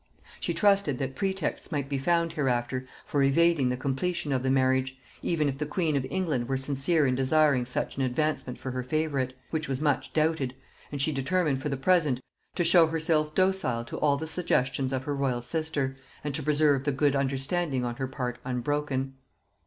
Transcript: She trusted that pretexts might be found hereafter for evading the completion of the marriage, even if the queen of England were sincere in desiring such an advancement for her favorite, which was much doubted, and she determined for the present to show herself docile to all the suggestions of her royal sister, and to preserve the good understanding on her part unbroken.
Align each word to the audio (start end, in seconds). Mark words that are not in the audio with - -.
She 0.39 0.55
trusted 0.55 0.97
that 0.97 1.13
pretexts 1.15 1.71
might 1.71 1.87
be 1.87 1.99
found 1.99 2.33
hereafter 2.33 2.87
for 3.05 3.21
evading 3.21 3.69
the 3.69 3.77
completion 3.77 4.31
of 4.31 4.41
the 4.41 4.49
marriage, 4.49 4.97
even 5.21 5.47
if 5.47 5.59
the 5.59 5.67
queen 5.67 5.95
of 5.95 6.07
England 6.09 6.49
were 6.49 6.57
sincere 6.57 7.05
in 7.05 7.13
desiring 7.13 7.67
such 7.67 7.97
an 7.97 8.01
advancement 8.01 8.57
for 8.57 8.71
her 8.71 8.81
favorite, 8.81 9.37
which 9.51 9.67
was 9.67 9.79
much 9.79 10.11
doubted, 10.11 10.55
and 10.91 11.03
she 11.03 11.11
determined 11.11 11.61
for 11.61 11.69
the 11.69 11.77
present 11.77 12.19
to 12.55 12.63
show 12.63 12.87
herself 12.87 13.35
docile 13.35 13.85
to 13.85 13.99
all 13.99 14.17
the 14.17 14.25
suggestions 14.25 14.91
of 14.91 15.03
her 15.03 15.15
royal 15.15 15.43
sister, 15.43 15.95
and 16.23 16.33
to 16.33 16.41
preserve 16.41 16.83
the 16.83 16.91
good 16.91 17.15
understanding 17.15 17.85
on 17.85 17.97
her 17.97 18.07
part 18.07 18.39
unbroken. 18.43 19.13